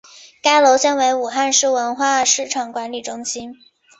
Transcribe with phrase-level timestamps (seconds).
[0.41, 3.57] 该楼现为武汉市文化市场管理中心。